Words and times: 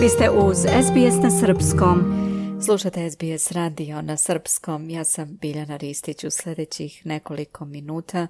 Vi 0.00 0.08
ste 0.08 0.30
uz 0.30 0.56
SBS 0.58 1.22
na 1.22 1.30
Srpskom. 1.30 1.98
Slušate 2.64 3.10
SBS 3.10 3.52
radio 3.52 4.02
na 4.02 4.16
Srpskom. 4.16 4.90
Ja 4.90 5.04
sam 5.04 5.36
Biljana 5.40 5.76
Ristić. 5.76 6.24
U 6.24 6.30
sljedećih 6.30 7.06
nekoliko 7.06 7.64
minuta 7.64 8.26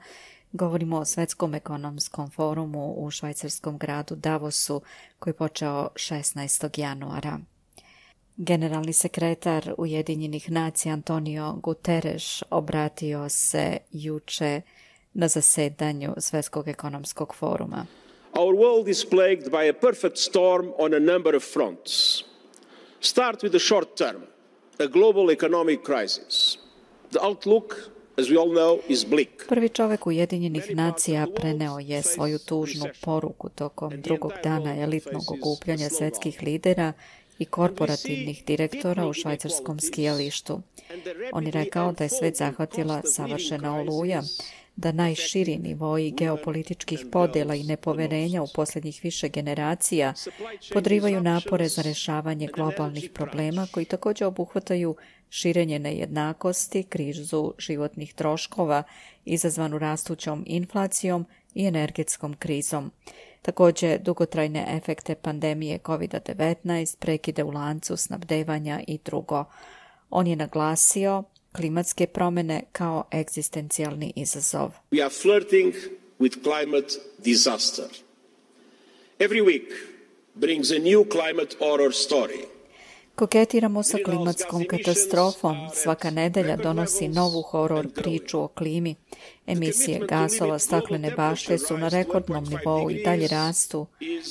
govorimo 0.53 0.97
o 0.97 1.05
Svetskom 1.05 1.55
ekonomskom 1.55 2.31
forumu 2.31 2.95
u 2.97 3.11
švajcarskom 3.11 3.79
gradu 3.79 4.17
Davosu 4.17 4.83
koji 5.19 5.33
je 5.33 5.37
počeo 5.37 5.89
16. 5.95 6.81
januara. 6.81 7.41
Generalni 8.37 8.93
sekretar 8.93 9.75
Ujedinjenih 9.79 10.51
nacija 10.51 10.95
Antonio 10.95 11.53
Guterres 11.53 12.43
obratio 12.51 13.29
se 13.29 13.79
juče 13.91 14.61
na 15.13 15.29
zasedanju 15.29 16.15
Svetskog 16.19 16.69
ekonomskog 16.69 17.35
foruma. 17.35 17.87
Our 18.41 18.55
world 18.55 18.89
is 18.89 19.05
plagued 19.05 19.51
by 19.51 19.65
a 19.65 19.73
perfect 19.73 20.19
storm 20.19 20.73
on 20.79 20.95
a 20.95 21.01
number 21.01 21.37
of 21.37 21.45
fronts. 21.45 22.25
Start 23.01 23.43
with 23.43 23.53
the 23.53 23.59
short 23.59 23.97
term, 23.97 24.23
a 24.79 24.89
global 24.89 25.31
economic 25.31 25.85
crisis. 25.85 26.57
The 27.11 27.23
outlook 27.23 27.91
as 28.21 28.29
we 28.31 28.37
all 28.37 28.53
know, 28.53 28.81
is 28.89 29.05
bleak. 29.05 29.47
Prvi 29.49 29.69
čovjek 29.69 30.07
Ujedinjenih 30.07 30.77
nacija 30.77 31.27
preneo 31.35 31.79
je 31.79 32.03
svoju 32.03 32.39
tužnu 32.39 32.87
poruku 33.01 33.49
tokom 33.49 34.01
drugog 34.01 34.33
dana 34.45 34.83
elitnog 34.83 35.23
okupljanja 35.31 35.89
svjetskih 35.89 36.43
lidera 36.43 36.93
i 37.39 37.45
korporativnih 37.45 38.45
direktora 38.47 39.07
u 39.07 39.13
švajcarskom 39.13 39.81
skijalištu. 39.81 40.61
On 41.33 41.47
je 41.47 41.53
rekao 41.53 41.93
da 41.93 42.05
je 42.05 42.09
svet 42.09 42.37
zahvatila 42.37 43.03
savršena 43.05 43.81
oluja, 43.81 44.23
da 44.81 44.93
najširi 44.93 45.59
nivoji 45.59 46.11
geopolitičkih 46.11 47.07
podjela 47.13 47.55
i 47.55 47.63
nepoverenja 47.63 48.43
u 48.43 48.47
posljednjih 48.55 49.01
više 49.03 49.29
generacija 49.29 50.15
podrivaju 50.73 51.21
napore 51.21 51.69
za 51.69 51.83
rješavanje 51.83 52.49
globalnih 52.55 53.11
problema 53.15 53.67
koji 53.73 53.87
također 53.87 54.27
obuhvataju 54.27 54.97
širenje 55.31 55.79
nejednakosti, 55.79 56.83
krizu 56.83 57.53
životnih 57.59 58.15
troškova 58.15 58.83
izazvanu 59.25 59.79
rastućom 59.79 60.45
inflacijom 60.47 61.27
i 61.55 61.67
energetskom 61.67 62.35
krizom. 62.35 62.91
Također 63.43 64.01
dugotrajne 64.03 64.67
efekte 64.69 65.15
pandemije 65.15 65.79
COVID-19, 65.79 66.97
prekide 66.99 67.45
u 67.45 67.51
lancu 67.51 67.97
snabdevanja 67.97 68.81
i 68.87 68.99
drugo. 69.05 69.45
On 70.11 70.27
je 70.27 70.37
naglasio 70.37 71.25
klimatske 71.53 72.07
promjene 72.07 72.63
kao 72.73 73.05
egzistencijalni 73.13 74.13
izazov. 74.17 74.71
We 74.93 75.03
are 75.03 75.11
flirting 75.11 75.75
with 76.19 76.39
climate 76.43 76.95
disaster. 77.25 77.87
Every 79.19 79.43
week 79.43 79.69
brings 80.35 80.71
a 80.71 80.79
new 80.79 81.05
climate 81.05 81.57
horror 81.59 81.93
story. 81.93 82.60
Koketiramo 83.21 83.83
sa 83.83 83.99
klimatskom 84.05 84.65
katastrofom. 84.65 85.57
Svaka 85.75 86.11
nedelja 86.11 86.57
donosi 86.57 87.09
novu 87.09 87.43
horor 87.43 87.89
priču 87.95 88.41
o 88.41 88.49
klimi. 88.49 88.95
Emisije 89.47 90.01
gasova 90.09 90.59
staklene 90.59 91.11
bašte 91.17 91.59
su 91.59 91.79
na 91.79 91.89
rekordnom 91.89 92.45
nivou 92.45 92.91
i 92.91 93.03
dalje 93.05 93.29
rastu. 93.29 93.87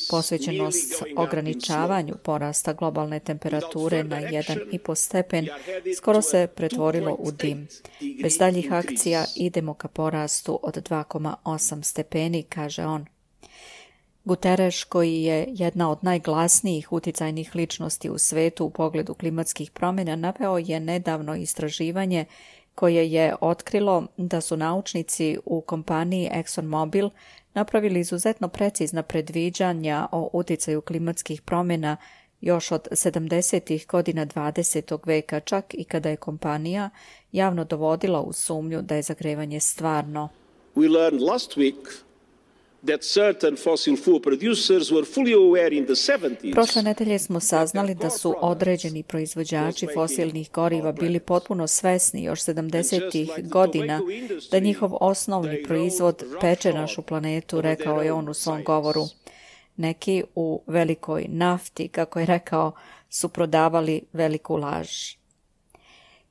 Posvećenost 0.09 1.04
ograničavanju 1.18 2.16
porasta 2.23 2.73
globalne 2.73 3.20
temperature 3.20 4.04
na 4.04 4.18
1,5 4.22 4.96
stepen 4.96 5.48
skoro 5.98 6.22
se 6.22 6.48
pretvorilo 6.56 7.16
u 7.20 7.31
dim. 7.31 7.68
Bez 8.22 8.38
daljih 8.38 8.74
akcija 8.74 9.26
idemo 9.36 9.74
ka 9.74 9.88
porastu 9.88 10.59
od 10.64 10.90
2,8 10.90 11.84
stepeni, 11.84 12.44
kaže 12.44 12.86
on. 12.86 13.06
Guterres, 14.25 14.84
koji 14.84 15.23
je 15.23 15.45
jedna 15.50 15.92
od 15.92 15.98
najglasnijih 16.02 16.92
uticajnih 16.92 17.56
ličnosti 17.56 18.09
u 18.09 18.17
svetu 18.17 18.66
u 18.66 18.70
pogledu 18.70 19.14
klimatskih 19.14 19.72
promjena, 19.72 20.16
naveo 20.16 20.58
je 20.58 20.80
nedavno 20.80 21.35
istraživanje 21.35 22.25
koje 22.75 23.12
je 23.12 23.35
otkrilo 23.41 24.07
da 24.18 24.41
su 24.41 24.57
naučnici 24.57 25.38
u 25.46 25.62
kompaniji 25.62 26.30
ExxonMobil 26.34 27.09
napravili 27.53 28.00
izuzetno 28.00 28.47
precizna 28.47 29.03
predviđanja 29.03 30.07
o 30.12 30.30
uticaju 30.34 30.81
klimatskih 30.81 31.41
promjena 31.41 31.97
još 32.41 32.72
od 32.72 32.88
70. 32.91 33.88
godina 33.88 34.25
20. 34.25 35.00
veka, 35.06 35.40
čak 35.40 35.66
i 35.74 35.84
kada 35.84 36.09
je 36.09 36.16
kompanija 36.16 36.90
javno 37.31 37.63
dovodila 37.63 38.22
u 38.22 38.34
sumnju 38.34 38.81
da 38.81 38.96
je 38.96 39.01
zagrevanje 39.01 39.59
stvarno. 39.59 40.30
We 40.75 40.91
learned 40.91 41.22
last 41.22 41.57
week 41.57 42.09
Prošle 46.53 46.84
nedelje 46.84 47.19
smo 47.19 47.40
saznali 47.40 47.95
da 47.95 48.09
su 48.09 48.35
određeni 48.41 49.03
proizvođači 49.03 49.88
fosilnih 49.94 50.51
goriva 50.51 50.91
bili 50.91 51.19
potpuno 51.19 51.68
svesni 51.68 52.23
još 52.23 52.39
70. 52.41 53.50
godina 53.50 54.01
da 54.51 54.59
njihov 54.59 54.91
osnovni 55.01 55.63
proizvod 55.63 56.23
peče 56.41 56.73
našu 56.73 57.01
planetu, 57.01 57.62
rekao 57.62 58.01
je 58.01 58.12
on 58.12 58.29
u 58.29 58.34
svom 58.34 58.63
govoru. 58.63 59.03
Neki 59.78 60.23
u 60.35 60.63
velikoj 60.68 61.25
nafti, 61.29 61.88
kako 61.88 62.19
je 62.19 62.25
rekao, 62.25 62.72
su 63.09 63.29
prodavali 63.29 64.01
veliku 64.13 64.56
laž. 64.56 65.19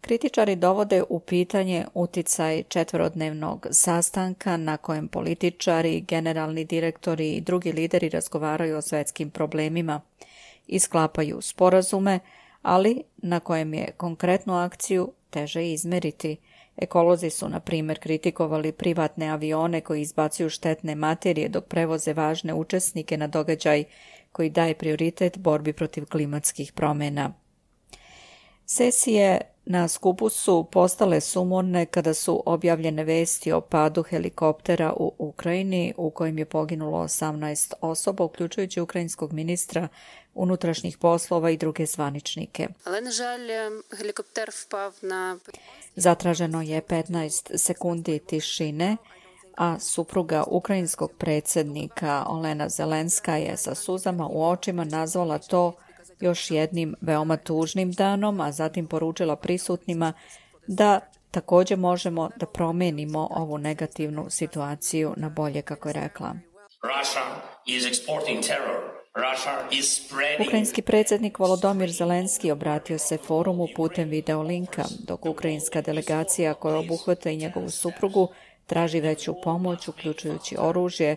Kritičari 0.01 0.57
dovode 0.57 1.03
u 1.09 1.21
pitanje 1.21 1.85
uticaj 1.95 2.63
četverodnevnog 2.63 3.67
sastanka 3.71 4.57
na 4.57 4.77
kojem 4.77 5.09
političari, 5.09 6.01
generalni 6.01 6.65
direktori 6.65 7.33
i 7.33 7.41
drugi 7.41 7.73
lideri 7.73 8.09
razgovaraju 8.09 8.77
o 8.77 8.83
svetskim 8.83 9.31
problemima 9.31 10.01
i 10.67 10.79
sklapaju 10.79 11.41
sporazume, 11.41 12.21
ali 12.63 13.03
na 13.17 13.41
kojem 13.41 13.75
je 13.75 13.93
konkretnu 13.97 14.55
akciju 14.55 15.13
teže 15.31 15.73
izmeriti. 15.73 16.37
Ekolozi 16.77 17.31
su, 17.31 17.49
na 17.49 17.61
primjer, 17.61 17.99
kritikovali 17.99 18.73
privatne 18.73 19.29
avione 19.29 19.81
koji 19.81 20.03
izbacuju 20.03 20.51
štetne 20.51 20.95
materije 20.95 21.49
dok 21.49 21.65
prevoze 21.65 22.13
važne 22.13 22.55
učesnike 22.55 23.17
na 23.17 23.27
događaj 23.27 23.85
koji 24.33 24.51
daje 24.51 24.75
prioritet 24.75 25.39
borbi 25.39 25.73
protiv 25.73 26.05
klimatskih 26.05 26.73
promjena. 26.73 27.33
Sesije 28.67 29.41
na 29.71 29.89
skupu 29.89 30.29
su 30.29 30.67
postale 30.73 31.21
sumorne 31.21 31.87
kada 31.87 32.15
su 32.15 32.43
objavljene 32.47 33.05
vesti 33.05 33.53
o 33.53 33.61
padu 33.61 34.03
helikoptera 34.03 34.93
u 34.97 35.13
Ukrajini 35.19 35.95
u 35.97 36.11
kojem 36.11 36.39
je 36.39 36.45
poginulo 36.45 36.99
18 36.99 37.73
osoba, 37.81 38.25
uključujući 38.25 38.81
ukrajinskog 38.81 39.33
ministra 39.33 39.89
unutrašnjih 40.35 40.99
poslova 40.99 41.51
i 41.51 41.57
druge 41.57 41.87
zvaničnike. 41.87 42.69
Zatraženo 45.97 46.63
je 46.63 46.83
15 46.83 47.57
sekundi 47.57 48.19
tišine, 48.19 48.97
a 49.57 49.79
supruga 49.79 50.45
ukrajinskog 50.47 51.13
predsjednika 51.19 52.25
Olena 52.29 52.69
Zelenska 52.69 53.37
je 53.37 53.57
sa 53.57 53.75
suzama 53.75 54.29
u 54.29 54.45
očima 54.45 54.85
nazvala 54.85 55.39
to 55.39 55.73
još 56.21 56.51
jednim 56.51 56.95
veoma 57.01 57.37
tužnim 57.37 57.93
danom, 57.93 58.41
a 58.41 58.53
zatim 58.53 58.87
poručila 58.87 59.37
prisutnima 59.37 60.13
da 60.67 61.01
također 61.31 61.79
možemo 61.79 62.31
da 62.37 62.47
promenimo 62.47 63.29
ovu 63.31 63.59
negativnu 63.59 64.27
situaciju 64.31 65.15
na 65.17 65.29
bolje, 65.29 65.63
kako 65.63 65.89
je 65.89 65.93
rekla. 65.93 66.35
Ukrajinski 70.47 70.83
predsjednik 70.83 71.39
Volodomir 71.39 71.91
Zelenski 71.91 72.51
obratio 72.51 72.99
se 72.99 73.17
forumu 73.17 73.67
putem 73.77 74.09
videolinka, 74.09 74.85
dok 75.07 75.27
ukrajinska 75.27 75.83
delegacija 75.83 76.55
koja 76.55 76.79
obuhvata 76.79 77.31
i 77.31 77.37
njegovu 77.37 77.71
suprugu 77.71 78.29
traži 78.67 79.01
veću 79.01 79.35
pomoć, 79.43 79.89
uključujući 79.89 80.57
oružje, 80.59 81.17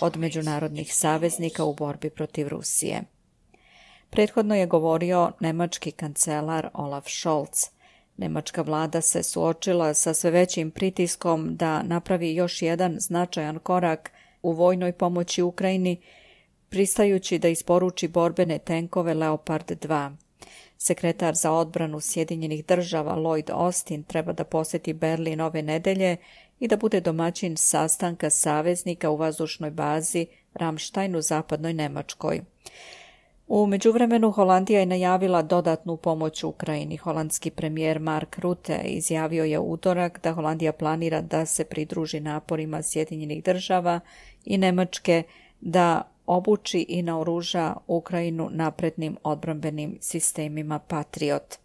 od 0.00 0.16
međunarodnih 0.16 0.94
saveznika 0.94 1.64
u 1.64 1.74
borbi 1.74 2.10
protiv 2.10 2.48
Rusije. 2.48 3.02
Prethodno 4.12 4.54
je 4.54 4.66
govorio 4.66 5.32
nemački 5.40 5.90
kancelar 5.90 6.68
Olaf 6.74 7.08
Scholz. 7.08 7.64
Nemačka 8.16 8.62
vlada 8.62 9.00
se 9.00 9.22
suočila 9.22 9.94
sa 9.94 10.14
sve 10.14 10.30
većim 10.30 10.70
pritiskom 10.70 11.56
da 11.56 11.82
napravi 11.82 12.34
još 12.34 12.62
jedan 12.62 12.96
značajan 12.98 13.58
korak 13.58 14.12
u 14.42 14.52
vojnoj 14.52 14.92
pomoći 14.92 15.42
Ukrajini, 15.42 16.00
pristajući 16.68 17.38
da 17.38 17.48
isporuči 17.48 18.08
borbene 18.08 18.58
tenkove 18.58 19.14
Leopard 19.14 19.70
2. 19.70 20.16
Sekretar 20.78 21.34
za 21.34 21.52
odbranu 21.52 22.00
Sjedinjenih 22.00 22.66
država 22.66 23.16
Lloyd 23.16 23.50
Austin 23.52 24.02
treba 24.02 24.32
da 24.32 24.44
posjeti 24.44 24.92
Berlin 24.92 25.40
ove 25.40 25.62
nedelje 25.62 26.16
i 26.60 26.68
da 26.68 26.76
bude 26.76 27.00
domaćin 27.00 27.56
sastanka 27.56 28.30
saveznika 28.30 29.10
u 29.10 29.16
vazdušnoj 29.16 29.70
bazi 29.70 30.26
Ramstein 30.54 31.16
u 31.16 31.22
zapadnoj 31.22 31.72
Nemačkoj. 31.72 32.40
U 33.54 33.66
međuvremenu 33.66 34.30
Holandija 34.30 34.80
je 34.80 34.86
najavila 34.86 35.42
dodatnu 35.42 35.96
pomoć 35.96 36.44
Ukrajini. 36.44 36.96
Holandski 36.96 37.50
premijer 37.50 38.00
Mark 38.00 38.38
Rutte 38.38 38.80
izjavio 38.84 39.44
je 39.44 39.58
utorak 39.58 40.20
da 40.22 40.32
Holandija 40.32 40.72
planira 40.72 41.20
da 41.20 41.46
se 41.46 41.64
pridruži 41.64 42.20
naporima 42.20 42.82
Sjedinjenih 42.82 43.44
država 43.44 44.00
i 44.44 44.58
Nemačke 44.58 45.22
da 45.60 46.02
obuči 46.26 46.86
i 46.88 47.02
naoruža 47.02 47.74
Ukrajinu 47.86 48.48
naprednim 48.52 49.16
odbrambenim 49.22 49.98
sistemima 50.00 50.78
Patriot. 50.78 51.58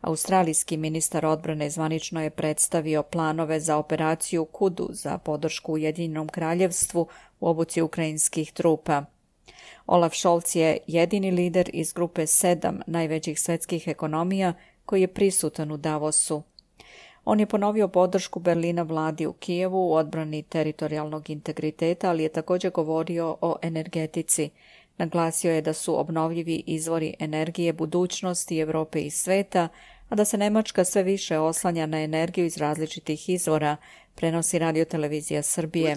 Australijski 0.00 0.76
ministar 0.76 1.26
odbrane 1.26 1.70
zvanično 1.70 2.22
je 2.22 2.30
predstavio 2.30 3.02
planove 3.02 3.60
za 3.60 3.76
operaciju 3.76 4.44
Kudu 4.44 4.88
za 4.92 5.18
podršku 5.18 5.72
Ujedinjenom 5.72 6.28
kraljevstvu 6.28 7.06
u 7.40 7.48
obuci 7.48 7.82
ukrajinskih 7.82 8.52
trupa. 8.52 9.04
Olaf 9.88 10.14
Scholz 10.14 10.56
je 10.56 10.78
jedini 10.86 11.30
lider 11.30 11.70
iz 11.72 11.92
grupe 11.92 12.26
sedam 12.26 12.80
najvećih 12.86 13.40
svetskih 13.40 13.88
ekonomija 13.88 14.52
koji 14.84 15.00
je 15.00 15.08
prisutan 15.08 15.70
u 15.72 15.76
Davosu. 15.76 16.42
On 17.24 17.40
je 17.40 17.46
ponovio 17.46 17.88
podršku 17.88 18.40
Berlina 18.40 18.82
vladi 18.82 19.26
u 19.26 19.32
Kijevu 19.32 19.88
u 19.88 19.94
odbrani 19.94 20.42
teritorijalnog 20.42 21.30
integriteta, 21.30 22.10
ali 22.10 22.22
je 22.22 22.28
također 22.28 22.70
govorio 22.70 23.36
o 23.40 23.56
energetici. 23.62 24.50
Naglasio 24.98 25.52
je 25.52 25.62
da 25.62 25.72
su 25.72 26.00
obnovljivi 26.00 26.62
izvori 26.66 27.14
energije 27.18 27.72
budućnosti 27.72 28.58
Europe 28.58 29.00
i 29.00 29.10
sveta, 29.10 29.68
a 30.08 30.14
da 30.14 30.24
se 30.24 30.38
Nemačka 30.38 30.84
sve 30.84 31.02
više 31.02 31.38
oslanja 31.38 31.86
na 31.86 32.00
energiju 32.00 32.46
iz 32.46 32.56
različitih 32.56 33.28
izvora, 33.28 33.76
prenosi 34.18 34.58
radio 34.58 34.84
televizija 34.84 35.42
Srbije. 35.42 35.96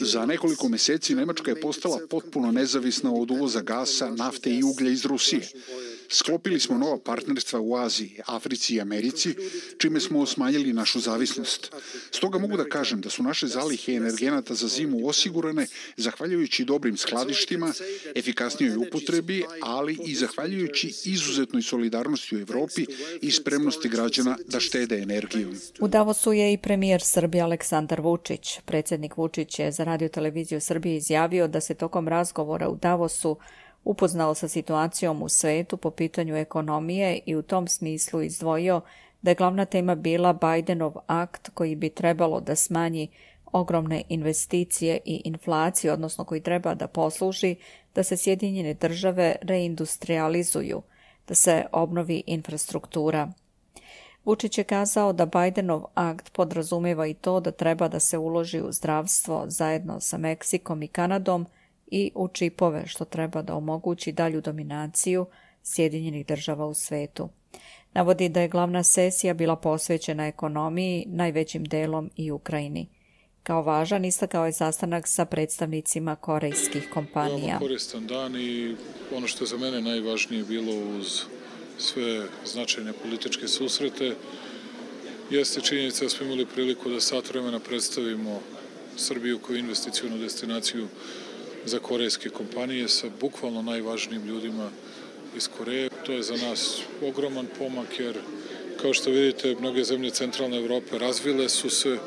Za 0.00 0.26
nekoliko 0.26 0.68
mjeseci 0.68 1.14
Nemačka 1.14 1.50
je 1.50 1.60
postala 1.60 2.00
potpuno 2.10 2.52
nezavisna 2.52 3.12
od 3.14 3.30
uvoza 3.30 3.60
gasa, 3.60 4.10
nafte 4.10 4.50
i 4.50 4.62
uglja 4.62 4.90
iz 4.90 5.04
Rusije. 5.04 5.42
Sklopili 6.08 6.60
smo 6.60 6.78
nova 6.78 6.98
partnerstva 6.98 7.60
u 7.60 7.76
Aziji, 7.76 8.20
Africi 8.26 8.74
i 8.74 8.80
Americi, 8.80 9.34
čime 9.78 10.00
smo 10.00 10.26
smanjili 10.26 10.72
našu 10.72 11.00
zavisnost. 11.00 11.74
Stoga 12.10 12.38
mogu 12.38 12.56
da 12.56 12.64
kažem 12.64 13.00
da 13.00 13.10
su 13.10 13.22
naše 13.22 13.46
zalihe 13.46 13.92
energenata 13.92 14.54
za 14.54 14.68
zimu 14.68 15.08
osigurane 15.08 15.66
zahvaljujući 15.96 16.64
dobrim 16.64 16.96
skladištima, 16.96 17.72
efikasnijoj 18.14 18.76
upotrebi, 18.76 19.44
ali 19.62 19.98
i 20.04 20.14
zahvaljujući 20.14 20.94
izuzetnoj 21.04 21.62
solidarnosti 21.62 22.36
u 22.36 22.40
Europi 22.40 22.86
i 23.20 23.30
spremnosti 23.30 23.88
građana 23.88 24.36
da 24.48 24.60
štede 24.60 24.98
energiju. 24.98 25.54
U 25.80 25.88
Davosu 25.88 26.32
je 26.32 26.52
i 26.52 26.58
premijer 26.58 27.00
Srbije 27.04 27.42
Aleksandar 27.42 28.00
Vučić. 28.00 28.60
Predsjednik 28.64 29.16
Vučić 29.16 29.58
je 29.58 29.72
za 29.72 29.84
radio 29.84 30.08
televiziju 30.08 30.60
Srbije 30.60 30.96
izjavio 30.96 31.48
da 31.48 31.60
se 31.60 31.74
tokom 31.74 32.08
razgovora 32.08 32.68
u 32.68 32.76
Davosu 32.76 33.36
upoznao 33.86 34.34
sa 34.34 34.48
situacijom 34.48 35.22
u 35.22 35.28
svetu 35.28 35.76
po 35.76 35.90
pitanju 35.90 36.36
ekonomije 36.36 37.20
i 37.26 37.36
u 37.36 37.42
tom 37.42 37.68
smislu 37.68 38.22
izdvojio 38.22 38.80
da 39.22 39.30
je 39.30 39.34
glavna 39.34 39.64
tema 39.64 39.94
bila 39.94 40.32
Bidenov 40.32 40.94
akt 41.06 41.50
koji 41.54 41.76
bi 41.76 41.88
trebalo 41.90 42.40
da 42.40 42.56
smanji 42.56 43.08
ogromne 43.52 44.02
investicije 44.08 45.00
i 45.04 45.22
inflaciju, 45.24 45.92
odnosno 45.92 46.24
koji 46.24 46.40
treba 46.40 46.74
da 46.74 46.86
posluži 46.86 47.56
da 47.94 48.02
se 48.02 48.16
Sjedinjene 48.16 48.74
države 48.74 49.36
reindustrializuju, 49.42 50.82
da 51.28 51.34
se 51.34 51.64
obnovi 51.72 52.22
infrastruktura. 52.26 53.32
Vučić 54.24 54.58
je 54.58 54.64
kazao 54.64 55.12
da 55.12 55.26
Bidenov 55.26 55.84
akt 55.94 56.32
podrazumijeva 56.32 57.06
i 57.06 57.14
to 57.14 57.40
da 57.40 57.50
treba 57.50 57.88
da 57.88 58.00
se 58.00 58.18
uloži 58.18 58.60
u 58.60 58.72
zdravstvo 58.72 59.44
zajedno 59.48 60.00
sa 60.00 60.18
Meksikom 60.18 60.82
i 60.82 60.88
Kanadom 60.88 61.46
i 61.86 62.10
u 62.14 62.28
čipove, 62.28 62.86
što 62.86 63.04
treba 63.04 63.42
da 63.42 63.54
omogući 63.54 64.12
dalju 64.12 64.40
dominaciju 64.40 65.26
Sjedinjenih 65.62 66.26
država 66.26 66.66
u 66.66 66.74
svetu. 66.74 67.28
Navodi 67.94 68.28
da 68.28 68.40
je 68.40 68.48
glavna 68.48 68.82
sesija 68.82 69.34
bila 69.34 69.56
posvećena 69.56 70.26
ekonomiji, 70.26 71.04
najvećim 71.08 71.64
delom 71.64 72.10
i 72.16 72.30
Ukrajini. 72.30 72.88
Kao 73.42 73.62
važan 73.62 74.04
istakao 74.04 74.46
je 74.46 74.52
sastanak 74.52 75.04
sa 75.08 75.24
predstavnicima 75.24 76.16
korejskih 76.16 76.88
kompanija. 76.94 77.46
Veoma 77.46 77.58
koristan 77.58 78.06
dan 78.06 78.36
i 78.36 78.76
ono 79.16 79.26
što 79.26 79.44
je 79.44 79.48
za 79.48 79.56
mene 79.56 79.80
najvažnije 79.80 80.44
bilo 80.44 80.72
uz 80.98 81.22
sve 81.78 82.26
značajne 82.44 82.92
političke 82.92 83.48
susrete 83.48 84.14
jeste 85.30 85.60
činjenica 85.60 86.04
da 86.04 86.08
smo 86.08 86.26
imali 86.26 86.46
priliku 86.46 86.90
da 86.90 87.00
sat 87.00 87.30
vremena 87.30 87.58
predstavimo 87.58 88.40
Srbiju 88.96 89.38
kao 89.38 89.56
investicijonu 89.56 90.18
destinaciju 90.18 90.88
za 91.66 91.78
korejske 91.78 92.28
kompanije 92.28 92.88
sa 92.88 93.06
bukvalno 93.20 93.62
najvažnijim 93.62 94.26
ljudima 94.26 94.70
iz 95.36 95.48
Koreje. 95.58 95.88
To 96.06 96.12
je 96.12 96.22
za 96.22 96.36
nas 96.36 96.80
ogroman 97.02 97.46
pomak 97.58 98.00
jer 98.00 98.14
kao 98.82 98.94
što 98.94 99.10
vidite 99.10 99.56
mnoge 99.60 99.84
zemlje 99.84 100.10
centralne 100.10 100.56
Evrope 100.56 100.98
razvile 100.98 101.48
su 101.48 101.70
se 101.70 101.98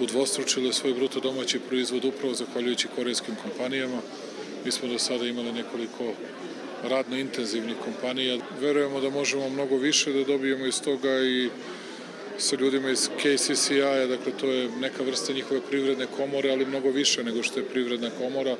udvostručile 0.00 0.72
svoj 0.72 0.94
bruto 0.94 1.20
domaći 1.20 1.58
proizvod 1.58 2.04
upravo 2.04 2.34
zahvaljujući 2.34 2.88
korejskim 2.96 3.34
kompanijama. 3.42 3.98
Mi 4.64 4.72
smo 4.72 4.88
do 4.88 4.98
sada 4.98 5.26
imali 5.26 5.52
nekoliko 5.52 6.12
radno 6.82 7.16
intenzivnih 7.16 7.76
kompanija. 7.84 8.38
Verujemo 8.60 9.00
da 9.00 9.10
možemo 9.10 9.48
mnogo 9.48 9.76
više 9.76 10.12
da 10.12 10.24
dobijemo 10.24 10.66
iz 10.66 10.82
toga 10.82 11.20
i 11.20 11.50
sa 12.38 12.56
ljudima 12.56 12.90
iz 12.90 13.08
KCCI-a, 13.18 14.06
dakle 14.06 14.32
to 14.40 14.46
je 14.46 14.68
neka 14.80 15.02
vrsta 15.02 15.32
njihove 15.32 15.60
privredne 15.70 16.06
komore, 16.16 16.50
ali 16.50 16.66
mnogo 16.66 16.90
više 16.90 17.24
nego 17.24 17.42
što 17.42 17.60
je 17.60 17.68
privredna 17.68 18.10
komora. 18.10 18.56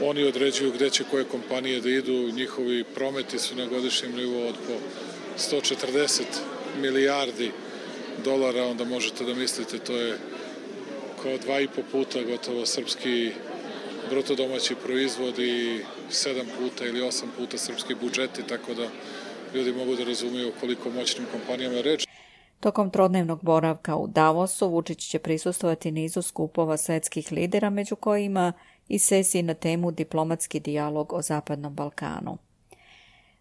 Oni 0.00 0.24
određuju 0.24 0.72
gde 0.72 0.90
će 0.90 1.04
koje 1.10 1.24
kompanije 1.24 1.80
da 1.80 1.90
idu, 1.90 2.32
njihovi 2.32 2.84
prometi 2.84 3.38
su 3.38 3.54
na 3.54 3.66
godišnjem 3.66 4.16
nivou 4.16 4.48
od 4.48 4.54
po 4.66 4.72
140 5.38 6.22
milijardi 6.80 7.50
dolara, 8.24 8.64
onda 8.64 8.84
možete 8.84 9.24
da 9.24 9.34
mislite 9.34 9.78
to 9.78 9.96
je 9.96 10.18
kao 11.22 11.38
dva 11.38 11.60
i 11.60 11.68
po 11.68 11.82
puta 11.92 12.22
gotovo 12.22 12.66
srpski 12.66 13.32
bruto 14.10 14.34
domaći 14.34 14.74
proizvod 14.74 15.38
i 15.38 15.80
sedam 16.10 16.46
puta 16.58 16.86
ili 16.86 17.02
osam 17.02 17.32
puta 17.38 17.58
srpski 17.58 17.94
budžeti, 17.94 18.42
tako 18.48 18.74
da 18.74 18.88
ljudi 19.54 19.72
mogu 19.72 19.96
da 19.96 20.04
razumiju 20.04 20.52
koliko 20.60 20.90
moćnim 20.90 21.26
kompanijama 21.32 21.76
je 21.76 21.82
reč. 21.82 22.09
Tokom 22.60 22.90
trodnevnog 22.90 23.42
boravka 23.42 23.96
u 23.96 24.06
Davosu 24.06 24.68
Vučić 24.68 25.08
će 25.08 25.18
prisustovati 25.18 25.90
nizu 25.90 26.22
skupova 26.22 26.76
svetskih 26.76 27.32
lidera, 27.32 27.70
među 27.70 27.96
kojima 27.96 28.52
i 28.88 28.98
sesiji 28.98 29.42
na 29.42 29.54
temu 29.54 29.90
diplomatski 29.90 30.60
dijalog 30.60 31.12
o 31.12 31.22
Zapadnom 31.22 31.74
Balkanu. 31.74 32.38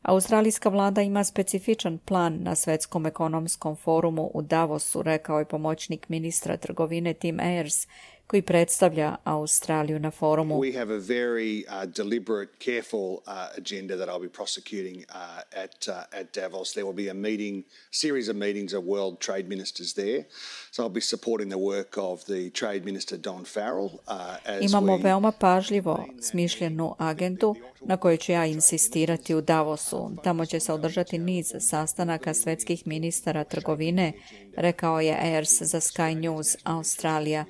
Australijska 0.01 0.69
vlada 0.69 1.01
ima 1.01 1.23
specifičan 1.23 1.97
plan 1.97 2.37
na 2.41 2.55
svetskom 2.55 3.05
ekonomskom 3.05 3.75
forumu 3.75 4.31
u 4.33 4.41
Davosu, 4.41 5.01
rekao 5.01 5.39
je 5.39 5.45
pomoćnik 5.45 6.09
ministra 6.09 6.57
trgovine 6.57 7.13
Tim 7.13 7.37
Ayers, 7.37 7.87
koji 8.29 8.41
predstavlja 8.41 9.15
Australiju 9.23 9.99
na 9.99 10.11
forumu. 10.11 10.55
We 10.55 10.77
have 10.77 10.93
a 10.93 10.99
very 10.99 11.63
uh, 11.67 11.91
deliberate, 11.95 12.51
careful 12.65 13.09
uh, 13.11 13.33
agenda 13.57 13.97
that 13.97 14.09
I'll 14.09 14.21
be 14.21 14.33
prosecuting 14.33 14.97
uh, 14.97 15.63
at, 15.63 15.87
uh, 15.87 16.19
at 16.19 16.35
Davos. 16.35 16.73
There 16.73 16.85
will 16.85 17.05
be 17.05 17.09
a 17.11 17.13
meeting, 17.13 17.63
series 17.91 18.29
of 18.29 18.35
meetings 18.35 18.73
of 18.73 18.83
world 18.83 19.19
trade 19.19 19.47
ministers 19.47 19.93
there. 19.93 20.23
So 20.71 20.83
I'll 20.83 20.93
be 20.93 21.01
supporting 21.01 21.49
the 21.49 21.57
work 21.57 21.97
of 21.97 22.25
the 22.25 22.49
trade 22.49 22.85
minister 22.85 23.17
Don 23.17 23.45
Farrell. 23.45 23.89
Uh, 24.07 24.37
as 24.45 24.71
Imamo 24.71 24.97
we... 24.97 25.03
veoma 25.03 25.31
pažljivo 25.31 26.05
smišljenu 26.21 26.95
agendu 26.97 27.55
na 27.81 27.97
kojoj 27.97 28.17
ću 28.17 28.31
ja 28.31 28.45
insistirati 28.45 29.35
u 29.35 29.41
Davosu. 29.41 30.11
Tamo 30.23 30.45
će 30.45 30.59
se 30.59 30.73
održati 30.73 31.17
niz 31.17 31.53
sastanaka 31.59 32.33
svetskih 32.33 32.87
ministara 32.87 33.43
trgovine, 33.43 34.13
rekao 34.57 34.99
je 34.99 35.17
Ayers 35.23 35.63
za 35.63 35.79
Sky 35.79 36.15
News 36.19 36.57
Australija. 36.63 37.45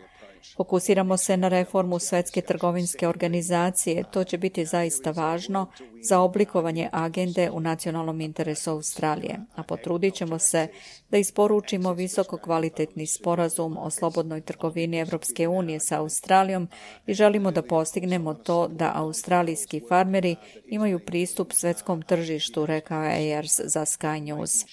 Fokusiramo 0.58 1.18
se 1.18 1.38
na 1.38 1.48
reformu 1.48 2.00
Svetske 2.00 2.42
trgovinske 2.42 3.08
organizacije. 3.08 4.04
To 4.12 4.24
će 4.24 4.38
biti 4.38 4.66
zaista 4.66 5.12
važno 5.12 5.68
za 6.02 6.20
oblikovanje 6.20 6.90
agende 6.92 7.50
u 7.52 7.60
nacionalnom 7.60 8.22
interesu 8.22 8.72
Australije, 8.72 9.40
a 9.56 9.64
potrudit 9.64 10.14
ćemo 10.14 10.40
se 10.40 10.68
da 11.10 11.18
isporučimo 11.18 11.94
visoko 11.94 12.38
kvalitetni 12.38 13.08
sporazum 13.08 13.78
o 13.78 13.90
slobodnoj 13.90 14.42
trgovini 14.42 15.00
Evropske 15.00 15.48
unije 15.48 15.80
sa 15.80 16.00
Australijom 16.00 16.68
i 17.08 17.14
želimo 17.14 17.52
da 17.52 17.62
postignemo 17.62 18.34
to 18.34 18.68
da 18.68 18.92
australijski 18.96 19.82
farmeri 19.90 20.36
imaju 20.66 21.00
pristup 21.00 21.54
svetskom 21.54 22.02
tržištu, 22.02 22.66
rekao 22.66 23.04
je 23.04 23.12
Ayers 23.12 23.62
za 23.66 23.82
Sky 23.82 24.20
News. 24.20 24.66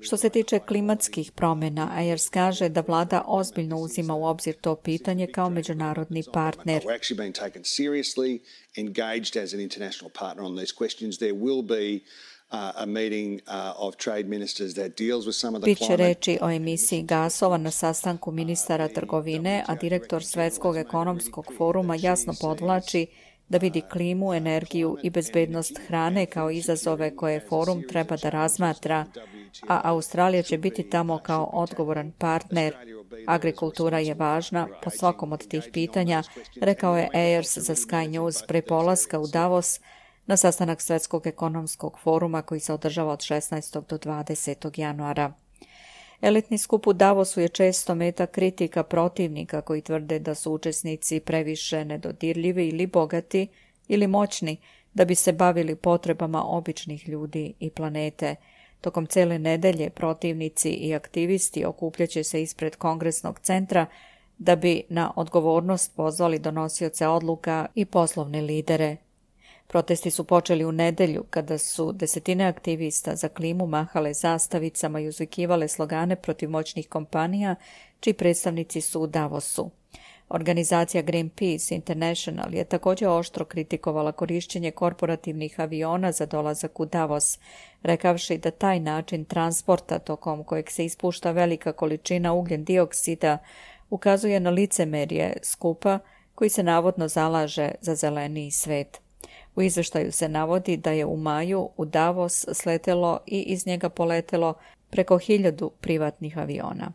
Što 0.00 0.16
se 0.16 0.30
tiče 0.30 0.58
klimatskih 0.58 1.32
promjena, 1.32 1.90
Ayers 1.98 2.30
kaže 2.30 2.68
da 2.68 2.84
vlada 2.86 3.24
ozbiljno 3.26 3.78
uzima 3.78 4.14
u 4.14 4.24
obzir 4.24 4.54
to 4.60 4.76
pitanje 4.76 5.26
kao 5.26 5.50
međunarodni 5.50 6.22
partner. 6.32 6.82
Biće 15.64 15.96
reći 15.96 16.38
o 16.42 16.50
emisiji 16.50 17.02
gasova 17.02 17.58
na 17.58 17.70
sastanku 17.70 18.32
ministara 18.32 18.88
trgovine, 18.88 19.64
a 19.66 19.74
direktor 19.74 20.24
Svetskog 20.24 20.76
ekonomskog 20.76 21.52
foruma 21.56 21.96
jasno 22.00 22.34
podvlači 22.40 23.06
da 23.48 23.58
vidi 23.58 23.80
klimu, 23.80 24.34
energiju 24.34 24.96
i 25.02 25.10
bezbednost 25.10 25.80
hrane 25.86 26.26
kao 26.26 26.50
izazove 26.50 27.16
koje 27.16 27.40
forum 27.40 27.82
treba 27.88 28.16
da 28.16 28.30
razmatra, 28.30 29.04
a 29.68 29.80
Australija 29.84 30.42
će 30.42 30.58
biti 30.58 30.90
tamo 30.90 31.18
kao 31.18 31.44
odgovoran 31.52 32.12
partner 32.18 32.74
Agrikultura 33.26 33.98
je 33.98 34.14
važna 34.14 34.68
po 34.82 34.90
svakom 34.90 35.32
od 35.32 35.48
tih 35.48 35.68
pitanja, 35.72 36.22
rekao 36.60 36.96
je 36.98 37.08
Ayers 37.14 37.58
za 37.58 37.74
Sky 37.74 38.08
News 38.08 38.42
pre 38.48 38.62
polaska 38.62 39.18
u 39.18 39.26
Davos 39.26 39.80
na 40.26 40.36
sastanak 40.36 40.80
Svetskog 40.80 41.26
ekonomskog 41.26 41.98
foruma 42.02 42.42
koji 42.42 42.60
se 42.60 42.72
održava 42.72 43.12
od 43.12 43.18
16. 43.18 43.82
do 43.88 43.98
20. 43.98 44.80
januara. 44.80 45.32
Elitni 46.20 46.58
skup 46.58 46.86
u 46.86 46.92
Davosu 46.92 47.40
je 47.40 47.48
često 47.48 47.94
meta 47.94 48.26
kritika 48.26 48.82
protivnika 48.82 49.60
koji 49.60 49.80
tvrde 49.80 50.18
da 50.18 50.34
su 50.34 50.52
učesnici 50.52 51.20
previše 51.20 51.84
nedodirljivi 51.84 52.68
ili 52.68 52.86
bogati 52.86 53.48
ili 53.88 54.06
moćni 54.06 54.56
da 54.94 55.04
bi 55.04 55.14
se 55.14 55.32
bavili 55.32 55.76
potrebama 55.76 56.44
običnih 56.44 57.08
ljudi 57.08 57.54
i 57.60 57.70
planete. 57.70 58.34
Tokom 58.80 59.06
cele 59.06 59.38
nedelje 59.38 59.90
protivnici 59.90 60.70
i 60.70 60.94
aktivisti 60.94 61.64
okupljaće 61.64 62.24
se 62.24 62.42
ispred 62.42 62.76
kongresnog 62.76 63.38
centra 63.38 63.86
da 64.38 64.56
bi 64.56 64.82
na 64.88 65.12
odgovornost 65.16 65.96
pozvali 65.96 66.38
donosioce 66.38 67.06
odluka 67.06 67.66
i 67.74 67.84
poslovne 67.84 68.40
lidere. 68.42 68.96
Protesti 69.66 70.10
su 70.10 70.24
počeli 70.24 70.64
u 70.64 70.72
nedelju 70.72 71.24
kada 71.30 71.58
su 71.58 71.92
desetine 71.92 72.44
aktivista 72.44 73.16
za 73.16 73.28
klimu 73.28 73.66
mahale 73.66 74.14
zastavicama 74.14 75.00
i 75.00 75.08
uzvikivale 75.08 75.68
slogane 75.68 76.16
protiv 76.16 76.50
moćnih 76.50 76.88
kompanija, 76.88 77.54
čiji 78.00 78.14
predstavnici 78.14 78.80
su 78.80 79.00
u 79.00 79.06
Davosu. 79.06 79.70
Organizacija 80.28 81.02
Greenpeace 81.02 81.74
International 81.74 82.54
je 82.54 82.64
također 82.64 83.08
oštro 83.08 83.44
kritikovala 83.44 84.12
korišćenje 84.12 84.70
korporativnih 84.70 85.60
aviona 85.60 86.12
za 86.12 86.26
dolazak 86.26 86.80
u 86.80 86.86
Davos, 86.86 87.38
rekavši 87.82 88.38
da 88.38 88.50
taj 88.50 88.80
način 88.80 89.24
transporta 89.24 89.98
tokom 89.98 90.44
kojeg 90.44 90.70
se 90.70 90.84
ispušta 90.84 91.30
velika 91.30 91.72
količina 91.72 92.32
ugljen 92.32 92.64
dioksida 92.64 93.38
ukazuje 93.90 94.40
na 94.40 94.50
licemerje 94.50 95.36
skupa 95.42 95.98
koji 96.34 96.50
se 96.50 96.62
navodno 96.62 97.08
zalaže 97.08 97.70
za 97.80 97.94
zeleniji 97.94 98.50
svet. 98.50 99.05
U 99.56 99.62
izveštaju 99.62 100.12
se 100.12 100.28
navodi 100.28 100.76
da 100.76 100.90
je 100.90 101.06
u 101.06 101.16
maju 101.16 101.70
u 101.76 101.84
Davos 101.84 102.46
sletelo 102.52 103.20
i 103.26 103.42
iz 103.42 103.66
njega 103.66 103.88
poletelo 103.88 104.54
preko 104.90 105.18
hiljadu 105.18 105.70
privatnih 105.80 106.38
aviona. 106.38 106.92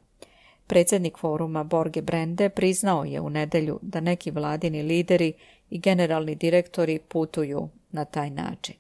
Predsjednik 0.68 1.18
foruma 1.18 1.64
Borge 1.64 2.02
Brende 2.02 2.50
priznao 2.50 3.04
je 3.04 3.22
u 3.22 3.30
nedelju 3.30 3.80
da 3.82 4.00
neki 4.00 4.32
vladini 4.32 4.84
lideri 4.84 5.34
i 5.70 5.80
generalni 5.80 6.36
direktori 6.36 7.00
putuju 7.00 7.70
na 7.92 8.06
taj 8.06 8.30
način. 8.30 8.76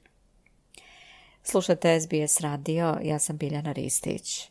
Slušate 1.43 1.99
SBS 1.99 2.39
radio, 2.39 2.97
ja 3.03 3.19
sam 3.19 3.37
Biljana 3.37 3.71
Ristić. 3.71 4.50